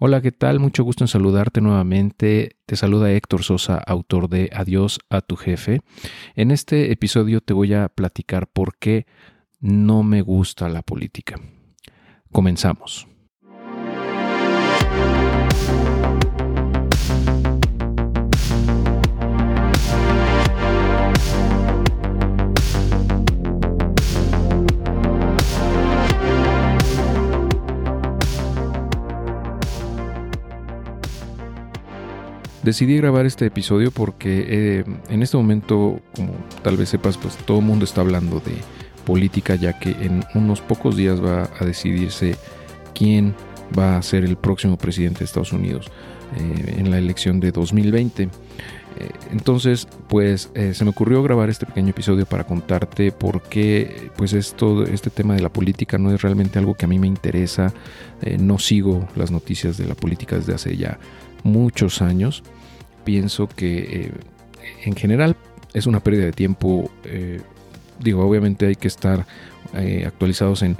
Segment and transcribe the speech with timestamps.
[0.00, 0.60] Hola, ¿qué tal?
[0.60, 2.56] Mucho gusto en saludarte nuevamente.
[2.66, 5.80] Te saluda Héctor Sosa, autor de Adiós a tu jefe.
[6.36, 9.06] En este episodio te voy a platicar por qué
[9.58, 11.40] no me gusta la política.
[12.30, 13.08] Comenzamos.
[32.68, 37.60] Decidí grabar este episodio porque eh, en este momento, como tal vez sepas, pues todo
[37.60, 38.52] el mundo está hablando de
[39.06, 42.36] política ya que en unos pocos días va a decidirse
[42.94, 43.34] quién
[43.76, 45.90] va a ser el próximo presidente de Estados Unidos
[46.36, 48.24] eh, en la elección de 2020.
[48.24, 48.28] Eh,
[49.32, 54.84] entonces, pues se me ocurrió grabar este pequeño episodio para contarte por qué, pues esto,
[54.84, 57.72] este tema de la política no es realmente algo que a mí me interesa.
[58.38, 60.98] no sigo las noticias de la política desde hace ya
[61.44, 62.42] muchos años
[63.08, 64.12] pienso que eh,
[64.84, 65.34] en general
[65.72, 66.90] es una pérdida de tiempo.
[67.04, 67.40] Eh,
[67.98, 69.24] digo, obviamente hay que estar
[69.74, 70.76] eh, actualizados en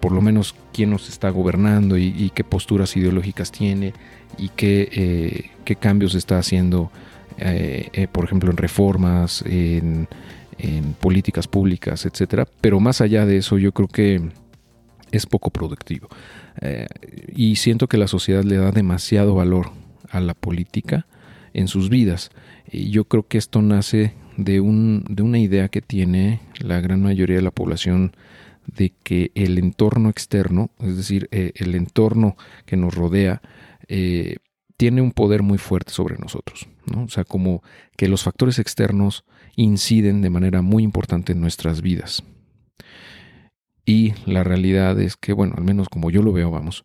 [0.00, 3.92] por lo menos quién nos está gobernando y, qué posturas ideológicas tiene
[4.36, 6.90] y qué, qué cambios está haciendo,
[8.10, 10.08] por ejemplo, en reformas, en,
[10.58, 12.48] en políticas públicas, etcétera.
[12.60, 14.20] Pero más allá de eso, yo creo que
[15.12, 16.08] es poco productivo.
[17.32, 19.70] y siento que la sociedad le da demasiado valor
[20.10, 21.06] a la política
[21.54, 22.30] en sus vidas.
[22.70, 27.02] Y yo creo que esto nace de, un, de una idea que tiene la gran
[27.02, 28.12] mayoría de la población
[28.66, 33.42] de que el entorno externo, es decir, eh, el entorno que nos rodea,
[33.88, 34.36] eh,
[34.76, 36.68] tiene un poder muy fuerte sobre nosotros.
[36.86, 37.04] ¿no?
[37.04, 37.62] O sea, como
[37.96, 39.24] que los factores externos
[39.56, 42.22] inciden de manera muy importante en nuestras vidas.
[43.84, 46.84] Y la realidad es que, bueno, al menos como yo lo veo, vamos,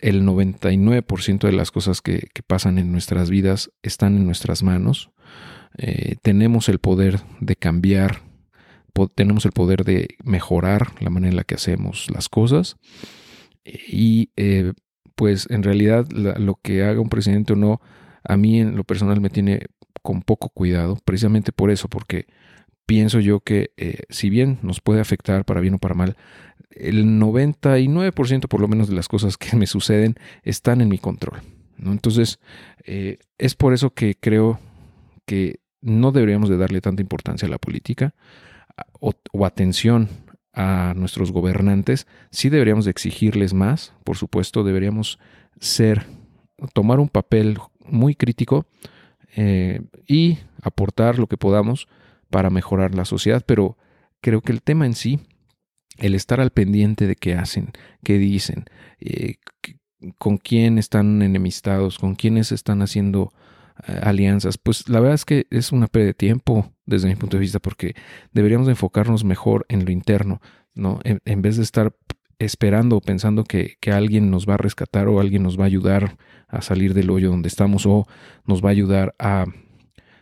[0.00, 5.10] el 99% de las cosas que, pasan en nuestras vidas están en nuestras manos.
[5.76, 8.22] Eh, tenemos el poder de cambiar,
[9.14, 12.76] tenemos el poder de mejorar la manera en la que hacemos las cosas.
[13.64, 14.72] Y eh,
[15.14, 17.80] pues en realidad lo que haga un presidente o no,
[18.22, 19.66] a mí en lo personal me tiene
[20.02, 22.26] con poco cuidado, precisamente por eso, porque
[22.86, 26.16] pienso yo que eh, si bien nos puede afectar para bien o para mal,
[26.70, 31.40] el 99% por lo menos de las cosas que me suceden están en mi control.
[31.78, 32.38] Entonces,
[32.84, 34.60] eh, es por eso que creo
[35.26, 38.14] que no deberíamos de darle tanta importancia a la política
[39.00, 40.08] o, o atención
[40.54, 42.06] a nuestros gobernantes.
[42.30, 45.18] Sí deberíamos de exigirles más, por supuesto, deberíamos
[45.60, 46.06] ser,
[46.72, 48.66] tomar un papel muy crítico
[49.36, 51.88] eh, y aportar lo que podamos
[52.34, 53.78] para mejorar la sociedad, pero
[54.20, 55.20] creo que el tema en sí,
[55.98, 57.70] el estar al pendiente de qué hacen,
[58.02, 58.64] qué dicen,
[58.98, 59.36] eh,
[60.18, 63.32] con quién están enemistados, con quiénes están haciendo
[63.86, 67.36] eh, alianzas, pues la verdad es que es una pérdida de tiempo desde mi punto
[67.36, 67.94] de vista, porque
[68.32, 70.40] deberíamos enfocarnos mejor en lo interno,
[70.74, 70.98] ¿no?
[71.04, 71.94] En, vez de estar
[72.40, 75.66] esperando o pensando que, que, alguien nos va a rescatar o alguien nos va a
[75.66, 76.16] ayudar
[76.48, 78.08] a salir del hoyo donde estamos o
[78.44, 79.44] nos va a ayudar a,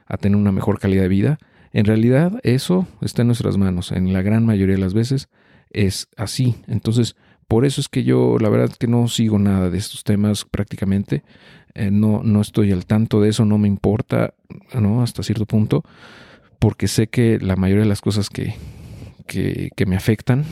[0.05, 1.39] a tener una mejor calidad de vida,
[1.73, 3.93] en realidad eso está en nuestras manos.
[3.93, 5.29] En la gran mayoría de las veces
[5.71, 6.57] es así.
[6.67, 7.17] Entonces,
[7.49, 11.23] por eso es que yo la verdad que no sigo nada de estos temas prácticamente.
[11.75, 14.35] Eh, no, no estoy al tanto de eso, no me importa,
[14.79, 15.03] ¿no?
[15.03, 15.83] Hasta cierto punto,
[16.59, 18.55] porque sé que la mayoría de las cosas que,
[19.27, 20.45] que, me afectan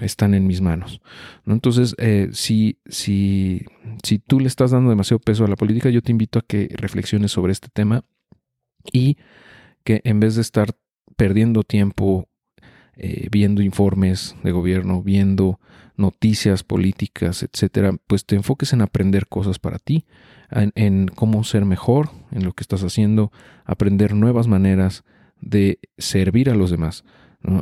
[0.00, 1.00] están en mis manos.
[1.44, 1.54] ¿no?
[1.54, 3.64] Entonces, eh, si, si,
[4.02, 6.68] si tú le estás dando demasiado peso a la política, yo te invito a que
[6.76, 8.04] reflexiones sobre este tema
[8.92, 9.16] y
[9.88, 10.76] que en vez de estar
[11.16, 12.28] perdiendo tiempo
[12.98, 15.60] eh, viendo informes de gobierno, viendo
[15.96, 20.04] noticias políticas, etcétera, pues te enfoques en aprender cosas para ti,
[20.50, 23.32] en, cómo ser mejor en lo que estás haciendo,
[23.64, 25.04] aprender nuevas maneras
[25.40, 27.02] de servir a los demás.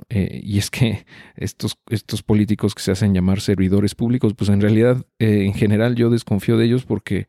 [0.09, 1.07] Eh, y es que
[1.37, 5.95] estos, estos políticos que se hacen llamar servidores públicos, pues en realidad, eh, en general
[5.95, 7.29] yo desconfío de ellos porque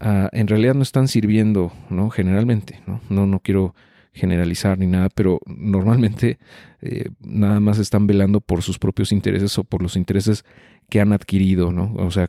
[0.00, 2.10] ah, en realidad no están sirviendo, ¿no?
[2.10, 3.00] Generalmente, ¿no?
[3.08, 3.76] No, no quiero
[4.12, 6.38] generalizar ni nada, pero normalmente
[6.80, 10.44] eh, nada más están velando por sus propios intereses o por los intereses
[10.88, 11.94] que han adquirido, ¿no?
[11.94, 12.28] O sea,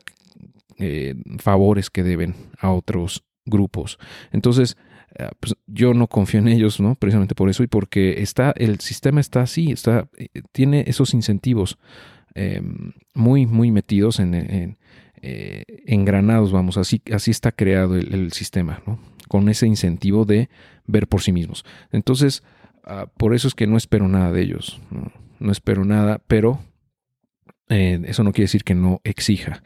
[0.80, 4.00] eh, favores que deben a otros grupos.
[4.32, 4.78] Entonces,
[5.20, 6.96] eh, pues yo no confío en ellos, ¿no?
[6.96, 10.08] Precisamente por eso y porque está, el sistema está así, está,
[10.52, 11.78] tiene esos incentivos
[13.14, 14.78] muy, muy metidos en,
[15.22, 18.98] engranados, vamos, así, así está creado el, el sistema, ¿no?
[19.28, 20.50] Con ese incentivo de
[20.86, 21.66] ver por sí mismos.
[21.92, 22.44] Entonces,
[22.84, 24.82] ah, por eso es que no espero nada de ellos,
[25.40, 26.60] no, espero nada, pero
[27.70, 29.64] Eh, eso no quiere decir que no exija,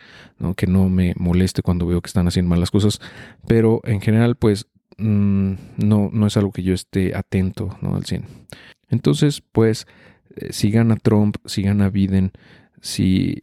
[0.56, 3.02] que no me moleste cuando veo que están haciendo mal las cosas,
[3.48, 4.68] pero en general, pues
[4.98, 7.96] mm, no, no es algo que yo esté atento ¿no?
[7.96, 8.24] al 100.
[8.90, 9.88] Entonces, pues,
[10.36, 12.32] eh, si gana Trump, si gana Biden,
[12.82, 13.38] si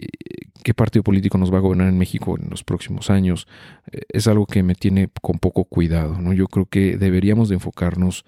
[0.62, 3.46] qué partido político nos va a gobernar en México en los próximos años,
[3.92, 6.20] eh, es algo que me tiene con poco cuidado.
[6.20, 6.32] ¿no?
[6.32, 8.25] Yo creo que deberíamos de enfocarnos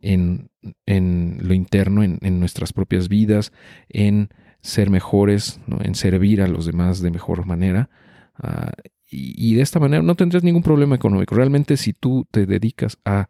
[0.00, 0.50] en,
[0.86, 3.52] en lo interno, en, en nuestras propias vidas,
[3.88, 4.28] en
[4.62, 7.90] ser mejores, en servir a los demás de mejor manera.
[8.36, 8.72] Ah,
[9.10, 11.34] y, de esta manera no tendrás ningún problema económico.
[11.34, 13.28] Realmente si tú te dedicas a,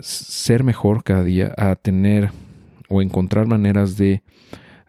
[0.00, 2.30] ser mejor cada día, a tener
[2.88, 4.24] o encontrar maneras de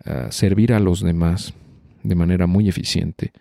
[0.06, 1.54] ah, servir a los demás
[2.04, 3.32] de manera muy eficiente,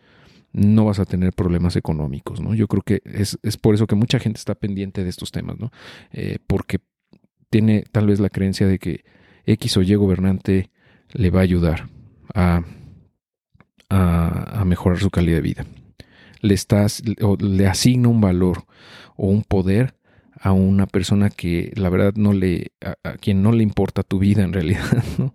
[0.53, 2.41] no vas a tener problemas económicos.
[2.41, 2.55] ¿no?
[2.55, 5.71] Yo creo que es, por eso que mucha gente está pendiente de estos temas, ¿no?
[6.13, 6.79] Eh, porque
[7.51, 9.05] tiene tal vez la creencia de que
[9.47, 10.71] X o Y gobernante
[11.13, 11.89] le va a ayudar
[12.35, 12.63] a,
[13.89, 15.67] a, mejorar su calidad de vida.
[16.41, 18.65] Le, estás, o le asigna un valor
[19.17, 19.95] o un poder
[20.41, 24.43] a una persona que la verdad no le, a, quien no le importa tu vida
[24.43, 24.85] en realidad.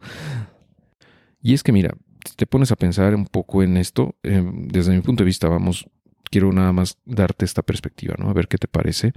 [1.41, 1.95] Y es que mira,
[2.25, 5.47] si te pones a pensar un poco en esto, em, desde mi punto de vista,
[5.47, 5.87] vamos,
[6.29, 8.29] quiero nada más darte esta perspectiva, ¿no?
[8.29, 9.13] A ver qué te parece.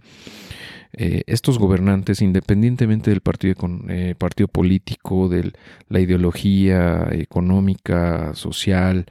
[0.94, 3.54] Eh, estos gobernantes, independientemente del partido,
[3.88, 5.52] eh, partido político, de
[5.88, 9.06] la ideología económica, social,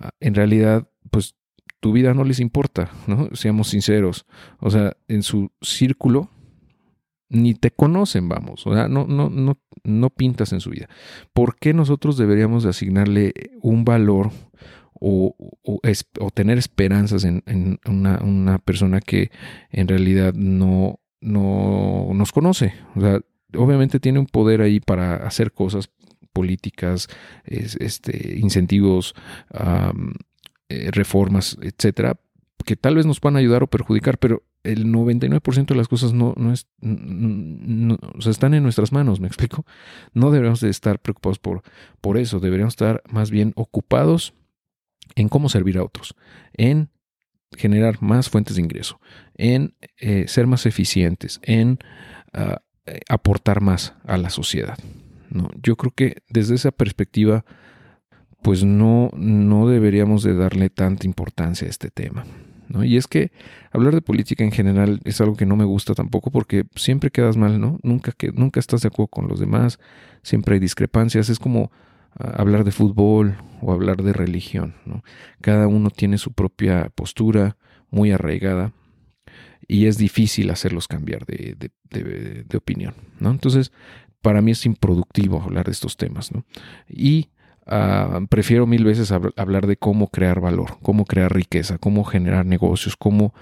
[0.00, 1.36] ah, en realidad, pues
[1.80, 3.28] tu vida no les importa, ¿no?
[3.34, 4.26] Seamos sinceros.
[4.58, 6.30] O sea, en su círculo
[7.32, 8.66] ni te conocen, vamos.
[8.66, 10.88] O sea, no, no, no, no pintas en su vida.
[11.32, 13.32] ¿Por qué nosotros deberíamos de asignarle
[13.62, 14.30] un valor
[15.04, 15.34] o,
[15.64, 19.32] o, tener esperanzas en, en una, una, persona que
[19.70, 22.74] en realidad no, no nos conoce.
[22.94, 23.20] O sea,
[23.56, 25.90] obviamente tiene un poder ahí para hacer cosas
[26.32, 27.08] políticas,
[27.44, 29.14] este, incentivos,
[30.68, 32.20] eh, reformas, etcétera,
[32.64, 36.34] que tal vez nos puedan ayudar o perjudicar, pero el 99% de las cosas no,
[36.36, 39.64] no es, o sea, están en nuestras manos, ¿me explico?
[40.12, 41.62] No deberíamos de estar preocupados por,
[42.00, 44.34] por eso, deberíamos estar más bien ocupados
[45.14, 46.14] en cómo servir a otros,
[46.54, 46.90] en
[47.56, 49.00] generar más fuentes de ingreso,
[49.34, 51.78] en eh, ser más eficientes, en
[52.32, 54.78] ah, eh, aportar más a la sociedad.
[55.30, 55.50] ¿no?
[55.62, 57.44] Yo creo que desde esa perspectiva,
[58.42, 62.24] pues no, no deberíamos de darle tanta importancia a este tema.
[62.84, 63.32] Y es que
[63.70, 67.36] hablar de política en general es algo que no me gusta tampoco porque siempre quedas
[67.36, 67.78] mal, ¿no?
[67.82, 69.78] Nunca, que, nunca estás de acuerdo con los demás,
[70.22, 71.70] siempre hay discrepancias, es como
[72.16, 74.74] hablar de fútbol o hablar de religión.
[74.84, 75.02] ¿no?
[75.40, 77.56] Cada uno tiene su propia postura
[77.90, 78.72] muy arraigada
[79.68, 81.56] y es difícil hacerlos cambiar de,
[81.90, 82.94] de, opinión.
[83.18, 83.30] ¿no?
[83.30, 83.72] Entonces,
[84.20, 86.32] para mí es improductivo hablar de estos temas.
[86.32, 86.44] ¿no?
[86.88, 87.28] Y
[87.66, 92.96] ah, prefiero mil veces hablar de cómo crear valor, cómo crear riqueza, cómo generar negocios,
[92.96, 93.34] cómo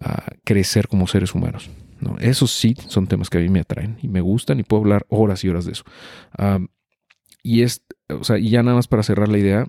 [0.00, 1.70] ah, crecer como seres humanos.
[2.00, 2.16] ¿no?
[2.18, 5.06] Esos sí son temas que a mí me atraen y me gustan y puedo hablar
[5.08, 5.84] horas y horas de eso.
[7.42, 9.66] Y es, o sea, y ya nada más para cerrar la idea,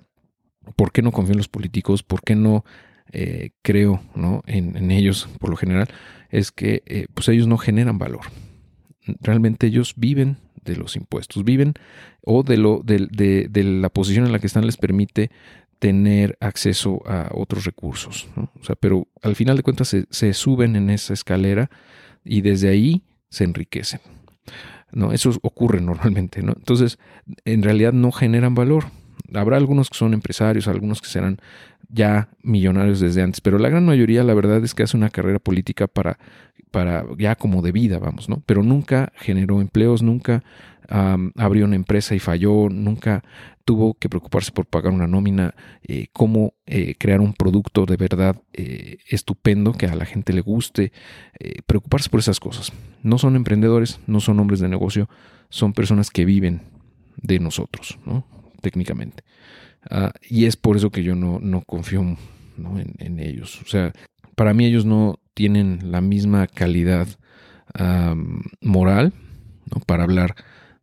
[0.76, 2.02] ¿por qué no confío en los políticos?
[2.02, 2.64] ¿Por qué no
[3.12, 4.00] eh, creo.
[4.46, 5.88] En, ellos por lo general?
[6.30, 8.22] Es que eh, pues ellos no generan valor.
[9.20, 11.74] Realmente ellos viven de los impuestos, viven
[12.22, 13.08] o de, lo, de,
[13.50, 15.30] de, la posición en la que están les permite
[15.78, 18.28] tener acceso a otros recursos.
[18.80, 21.70] Pero al final de cuentas se, se suben en esa escalera
[22.24, 24.00] y desde ahí se enriquecen.
[24.92, 25.12] ¿no?
[25.12, 26.52] Eso ocurre normalmente, ¿no?
[26.56, 26.98] Entonces,
[27.44, 28.84] en realidad no generan valor.
[29.34, 31.38] Habrá algunos que son empresarios, algunos que serán
[31.92, 35.38] ya millonarios desde antes, pero la gran mayoría, la verdad es que hace una carrera
[35.38, 36.18] política para,
[36.70, 38.42] para ya como de vida, vamos, ¿no?
[38.46, 40.42] Pero nunca generó empleos, nunca
[41.36, 43.22] abrió una empresa y falló, nunca
[43.64, 48.36] tuvo que preocuparse por pagar una nómina, eh, cómo eh, crear un producto de verdad
[48.52, 50.92] eh, estupendo que a la gente le guste,
[51.66, 52.72] preocuparse por esas cosas.
[53.02, 55.08] No son emprendedores, no son hombres de negocio,
[55.48, 56.62] son personas que viven
[57.16, 58.26] de nosotros, ¿no?
[58.60, 59.24] técnicamente.
[59.90, 63.60] Ah, y es por eso que yo no, no confío En, ellos.
[63.62, 63.92] O sea,
[64.36, 67.08] para mí ellos no tienen la misma calidad
[68.60, 69.14] moral
[69.86, 70.34] para hablar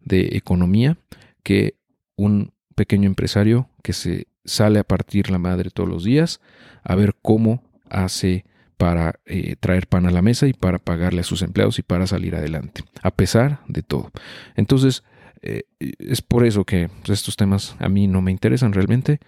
[0.01, 0.98] de economía
[1.44, 1.75] que
[2.15, 6.39] un pequeño empresario que se sale a partir la madre todos los días
[6.84, 8.46] a ver cómo hace
[8.77, 12.08] para eh, traer pan a la mesa y para pagarle a sus empleados y para
[12.08, 14.12] salir adelante, a pesar de todo.
[14.56, 15.03] Entonces,
[15.41, 19.19] eh, es por eso que pues, estos temas a mí no me interesan realmente.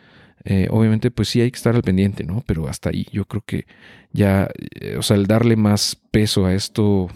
[0.44, 2.44] Eh, obviamente, pues sí hay que estar al pendiente, ¿no?
[2.48, 3.66] Pero hasta ahí yo creo que
[4.12, 4.50] ya,
[4.98, 7.10] o sea, el darle más peso a esto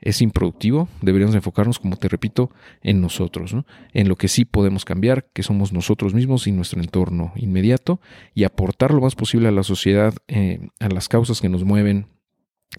[0.00, 0.88] es improductivo.
[1.02, 2.50] Deberíamos enfocarnos, como te repito,
[2.82, 3.54] en nosotros,
[3.92, 8.00] en lo que sí podemos cambiar, que somos nosotros mismos y nuestro entorno inmediato,
[8.34, 12.06] y aportar lo más posible a la sociedad, eh, a las causas que nos mueven,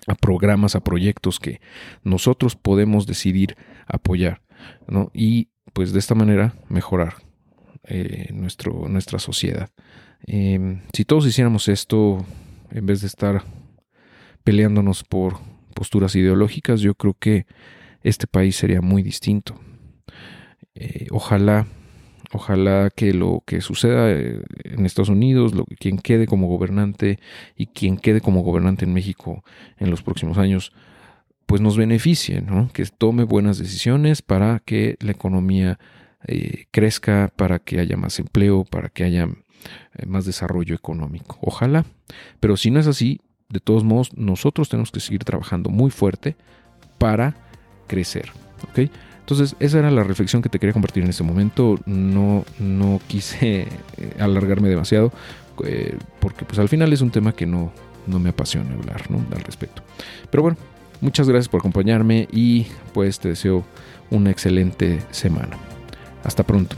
[0.07, 1.61] a programas, a proyectos que
[2.03, 3.57] nosotros podemos decidir
[3.87, 4.41] apoyar,
[5.13, 7.15] Y pues de esta manera mejorar
[7.83, 9.69] eh, nuestro, nuestra sociedad.
[10.27, 12.25] Em, si todos hiciéramos esto,
[12.71, 13.43] en vez de estar
[14.43, 15.37] peleándonos por
[15.73, 17.45] posturas ideológicas, yo creo que
[18.03, 19.59] este país sería muy distinto.
[20.75, 21.67] Eh, ojalá,
[22.31, 27.19] ojalá que lo que suceda eh, en Estados Unidos, lo, quien quede como gobernante
[27.55, 29.43] y quien quede como gobernante en México
[29.77, 30.73] en los próximos años,
[31.49, 35.79] pues nos beneficie, que tome buenas decisiones para que la economía
[36.27, 39.27] eh, crezca, para que haya más empleo, para que haya
[40.05, 41.39] más desarrollo económico.
[41.41, 41.85] Ojalá.
[42.39, 46.35] Pero si no es así, de todos modos, nosotros tenemos que seguir trabajando muy fuerte
[46.99, 47.35] para
[47.87, 48.31] crecer.
[48.69, 48.87] ¿ok?
[49.21, 51.79] Entonces, esa era la reflexión que te quería compartir en este momento.
[51.87, 53.67] No, no quise eh,
[54.19, 55.11] alargarme demasiado,
[55.65, 57.73] eh, porque pues al final es un tema que no,
[58.05, 59.25] no me apasiona hablar ¿no?
[59.35, 59.81] al respecto.
[60.29, 60.59] Pero bueno,
[61.01, 63.63] muchas gracias por acompañarme y pues te deseo
[64.09, 65.57] una excelente semana.
[66.23, 66.75] Hasta pronto.